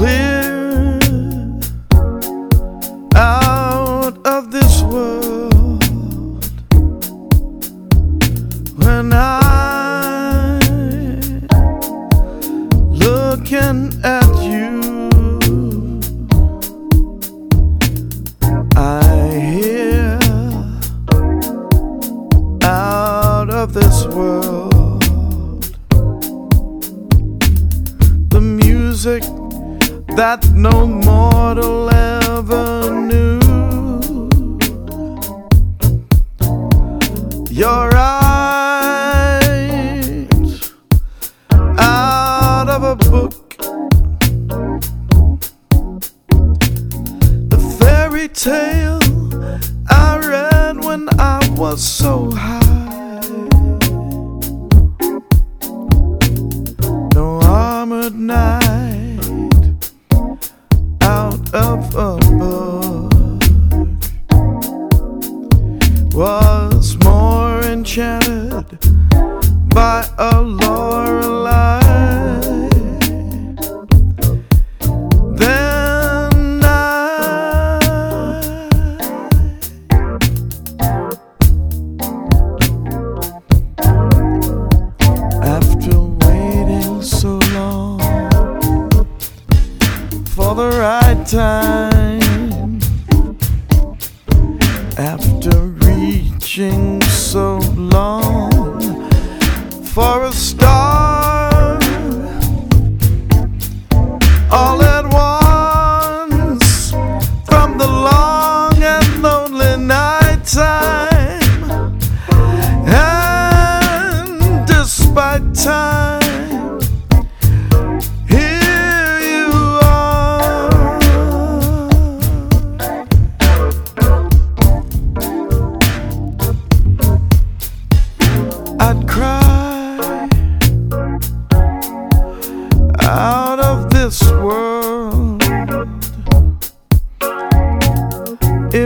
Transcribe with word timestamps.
Clear 0.00 0.98
out 3.14 4.16
of 4.26 4.50
this 4.50 4.80
world. 4.80 5.84
When 8.78 9.12
I 9.12 10.58
looking 12.88 13.92
at 14.02 14.24
you 14.42 16.00
I 18.74 19.28
hear 19.52 20.18
out 22.62 23.50
of 23.50 23.74
this 23.74 24.06
world. 24.06 25.02
The 28.30 28.40
music 28.40 29.22
that 30.16 30.50
no 30.52 30.86
mortal 30.86 31.90
ever 31.90 32.90
knew. 32.90 33.38
Your 37.50 37.90
eyes 37.94 39.40
out 41.78 42.68
of 42.68 42.82
a 42.82 42.96
book. 42.96 43.56
The 47.50 47.58
fairy 47.78 48.28
tale 48.28 49.00
I 49.88 50.18
read 50.18 50.84
when 50.84 51.08
I 51.18 51.40
was 51.56 51.82
so 51.82 52.30
high. 52.30 52.59
A 70.22 70.42
Lorelei 70.42 71.80
than 75.34 76.60
I. 76.62 76.66
After 85.42 85.98
waiting 85.98 87.00
so 87.00 87.38
long 87.54 87.98
for 90.26 90.54
the 90.54 90.68
right 90.78 91.26
time, 91.26 92.78
after 94.98 95.56
reaching 95.86 96.99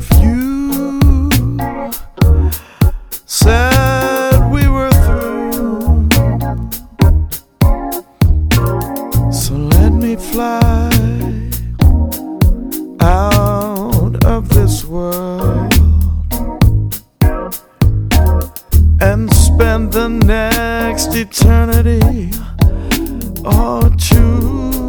if 0.00 0.22
you 0.22 1.28
said 3.26 4.50
we 4.50 4.66
were 4.66 4.90
through. 5.04 6.08
So 9.30 9.54
let 9.54 9.92
me 9.92 10.16
fly 10.16 10.90
out 13.00 14.24
of 14.24 14.48
this 14.48 14.84
world 14.84 15.74
and 19.02 19.30
spend 19.32 19.92
the 19.92 20.08
next 20.08 21.14
eternity 21.14 22.30
or 23.44 23.90
two 24.08 24.79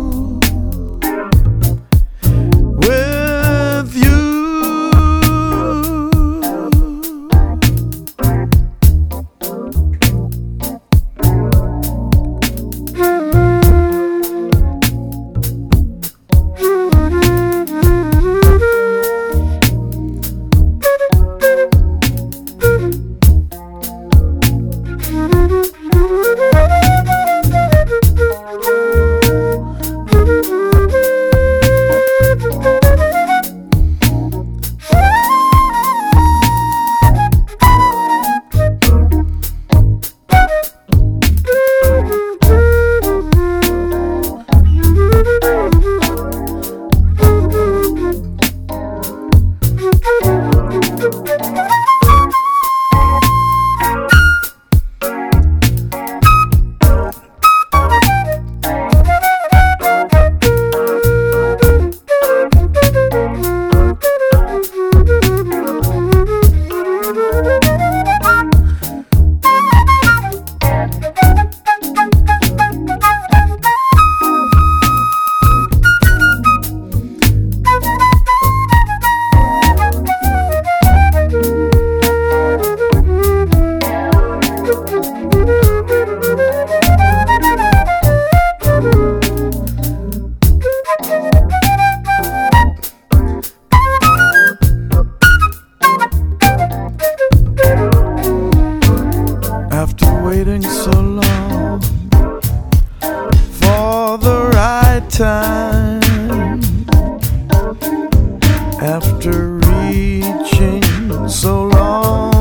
reaching 109.67 110.81
so 111.29 111.63
long 111.63 112.40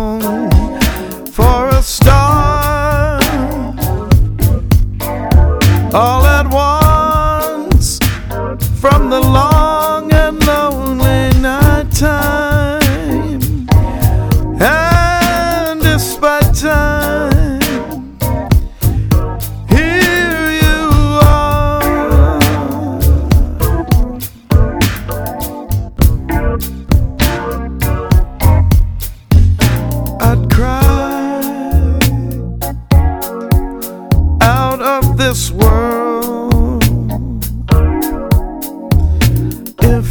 If 39.92 40.08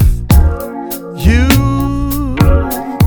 you 1.25 1.47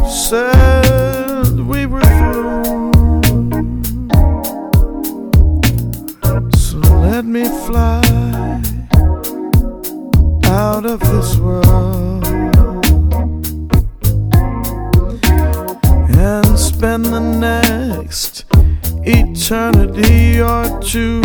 said 0.08 1.60
we 1.60 1.84
were 1.84 2.00
through, 2.00 2.92
so 6.56 6.78
let 6.78 7.26
me 7.26 7.44
fly 7.66 8.00
out 10.46 10.86
of 10.86 11.00
this 11.00 11.36
world 11.36 12.24
and 16.16 16.58
spend 16.58 17.04
the 17.04 17.20
next 17.20 18.46
eternity 19.04 20.40
or 20.40 20.80
two 20.80 21.20